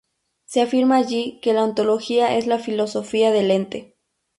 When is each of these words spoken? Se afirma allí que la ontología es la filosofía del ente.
Se 0.45 0.61
afirma 0.63 0.97
allí 0.97 1.39
que 1.43 1.53
la 1.53 1.63
ontología 1.63 2.35
es 2.35 2.47
la 2.47 2.57
filosofía 2.57 3.29
del 3.29 3.51
ente. 3.51 3.97